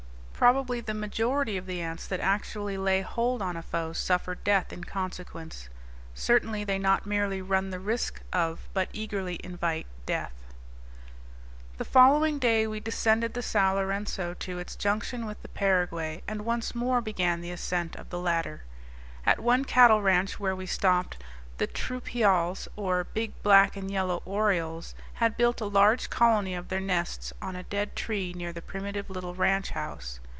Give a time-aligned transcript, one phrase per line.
[0.41, 4.73] Probably the majority of the ants that actually lay hold on a foe suffer death
[4.73, 5.69] in consequence;
[6.15, 10.33] certainly they not merely run the risk of but eagerly invite death.
[11.77, 16.43] The following day we descended the Sao Lourenco to its junction with the Paraguay, and
[16.43, 18.63] once more began the ascent of the latter.
[19.27, 21.21] At one cattle ranch where we stopped,
[21.59, 26.79] the troupials, or big black and yellow orioles, had built a large colony of their
[26.81, 30.19] nests on a dead tree near the primitive little ranch house.